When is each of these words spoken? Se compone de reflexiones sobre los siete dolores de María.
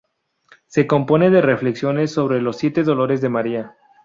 Se 0.65 0.87
compone 0.87 1.29
de 1.29 1.43
reflexiones 1.43 2.11
sobre 2.11 2.41
los 2.41 2.57
siete 2.57 2.81
dolores 2.81 3.21
de 3.21 3.29
María. 3.29 3.77